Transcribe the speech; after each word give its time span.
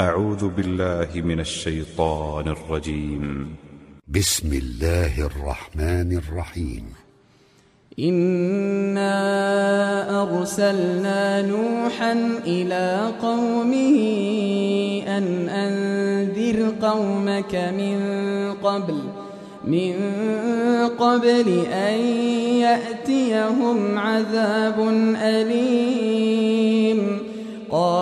أعوذ 0.00 0.48
بالله 0.48 1.08
من 1.14 1.40
الشيطان 1.40 2.48
الرجيم. 2.48 3.46
بسم 4.08 4.52
الله 4.52 5.26
الرحمن 5.26 6.20
الرحيم. 6.22 6.84
إنا 7.98 9.14
أرسلنا 10.22 11.42
نوحا 11.42 12.12
إلى 12.46 13.12
قومه 13.22 13.98
أن 15.18 15.48
أنذر 15.48 16.72
قومك 16.82 17.54
من 17.54 17.98
قبل 18.62 18.98
من 19.64 19.94
قبل 20.98 21.48
أن 21.72 21.98
يأتيهم 22.62 23.98
عذاب 23.98 24.78
أليم. 25.18 26.77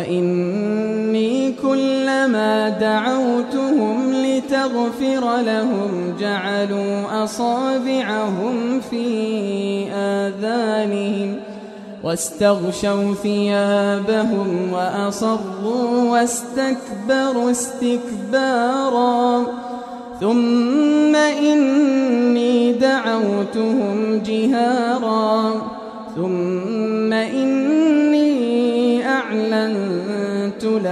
وإني 0.00 1.52
كلما 1.62 2.68
دعوتهم 2.68 4.12
لتغفر 4.12 5.40
لهم 5.40 6.14
جعلوا 6.20 7.24
أصابعهم 7.24 8.80
في 8.90 9.86
آذانهم 9.92 11.36
واستغشوا 12.04 13.14
ثيابهم 13.22 14.72
وأصروا 14.72 16.10
واستكبروا 16.10 17.50
استكبارا 17.50 19.46
ثم 20.20 21.16
إني 21.16 22.72
دعوتهم 22.72 24.22
جهارا 24.26 25.52
ثم 26.16 27.12
إني 27.12 27.69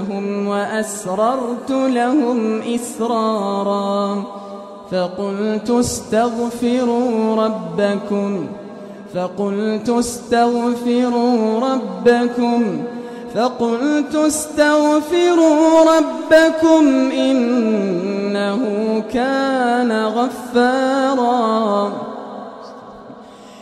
لهم 0.00 0.48
وأسررت 0.48 1.70
لهم 1.70 2.62
إسرارا 2.62 4.24
فقلت 4.92 5.70
استغفروا 5.70 7.36
ربكم 7.36 8.46
فقلت 9.14 9.88
استغفروا 9.88 11.60
ربكم 11.60 12.82
فقلت 13.34 14.14
استغفروا 14.14 15.84
ربكم 15.96 17.10
إنه 17.10 18.62
كان 19.12 19.92
غفارا 20.06 21.92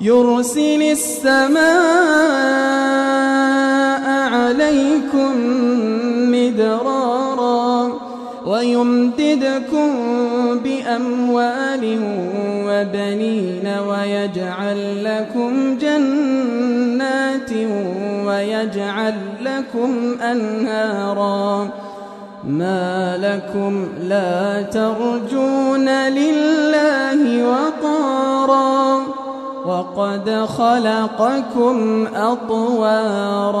يرسل 0.00 0.82
السماء 0.82 2.29
ويمددكم 8.80 9.90
بأموال 10.64 11.98
وبنين 12.66 13.68
ويجعل 13.88 15.04
لكم 15.04 15.78
جنات 15.78 17.52
ويجعل 18.26 19.14
لكم 19.42 20.16
أنهارا. 20.22 21.68
ما 22.44 23.16
لكم 23.16 23.88
لا 24.08 24.62
ترجون 24.62 25.88
لله 25.88 27.48
وقارا. 27.48 29.00
وقد 29.66 30.46
خلقكم 30.58 32.06
أطوارا. 32.16 33.60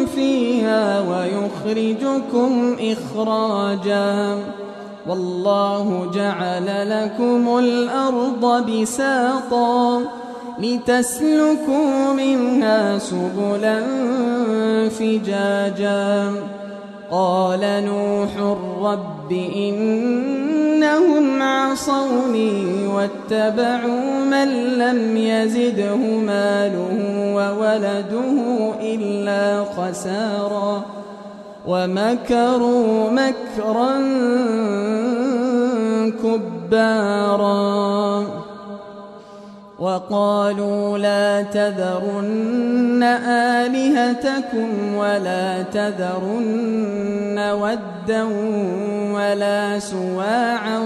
فيها 0.15 1.01
ويخرجكم 1.01 2.75
إخراجا. 2.79 4.37
والله 5.07 6.11
جعل 6.15 6.89
لكم 6.89 7.57
الأرض 7.57 8.71
بساطا 8.71 10.01
لتسلكوا 10.59 12.13
منها 12.13 12.97
سبلا 12.97 13.79
فجاجا. 14.89 16.31
قال 17.11 17.59
نوح 17.61 18.29
رب 18.81 19.31
إنهم 20.81 21.41
عصوني 21.41 22.87
واتبعوا 22.87 24.25
من 24.25 24.47
لم 24.77 25.17
يزده 25.17 25.95
ماله 25.95 26.97
وولده 27.35 28.37
إلا 28.81 29.65
خسارا 29.77 30.85
ومكروا 31.67 33.09
مكرا 33.11 33.93
كبارا. 36.23 37.10
تذرن 41.53 43.03
آلهتكم 43.27 44.95
ولا 44.95 45.61
تذرن 45.61 47.39
ودا 47.39 48.23
ولا 49.13 49.79
سواعا 49.79 50.79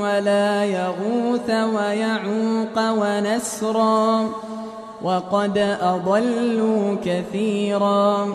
ولا 0.00 0.64
يغوث 0.64 1.50
ويعوق 1.50 2.76
ونسرا 2.76 4.28
وقد 5.02 5.76
أضلوا 5.82 6.96
كثيرا 7.04 8.26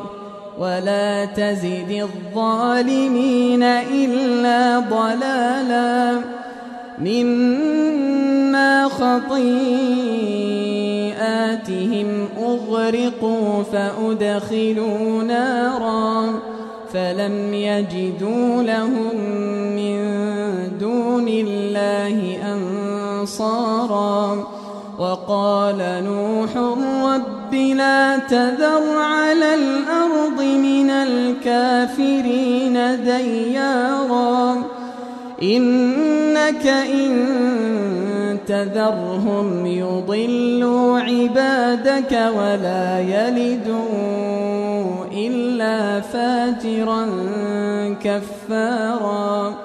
ولا 0.60 1.26
تزد 1.26 2.08
الظالمين 2.10 3.64
إلا 3.64 4.80
ضلالا 4.80 6.22
مما 7.00 8.88
خطيئاتهم 11.50 12.28
أغرقوا 12.38 13.64
فأدخلوا 13.64 15.24
نارا 15.24 16.40
فلم 16.94 17.54
يجدوا 17.54 18.64
لهم 18.64 19.16
من 19.76 19.98
دون 20.80 21.28
الله 21.28 22.38
أنصارا 22.54 24.48
وقال 25.00 26.04
نوح 26.06 26.58
رب 27.14 27.54
لا 27.54 28.18
تذر 28.18 28.98
على 28.98 29.56
الأرض 29.56 30.42
من 30.42 30.90
الكافرين 30.90 32.74
ديارا 33.04 34.64
إنك 35.44 36.68
إن 36.68 37.99
تذرهم 38.50 39.66
يضلوا 39.66 41.00
عبادك 41.00 42.12
ولا 42.36 43.00
يلدوا 43.00 43.86
إلا 45.14 46.02
فاجرا 46.02 47.06
كفارا 48.04 49.56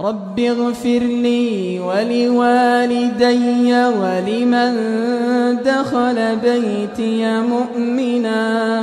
رب 0.00 0.40
اغفر 0.40 0.98
لي 0.98 1.80
ولوالدي 1.80 3.74
ولمن 3.74 4.76
دخل 5.64 6.36
بيتي 6.36 7.40
مؤمنا 7.40 8.82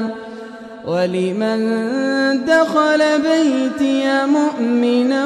ولمن 0.88 1.60
دخل 2.46 3.02
بيتي 3.22 4.25
مؤمنا 4.25 5.25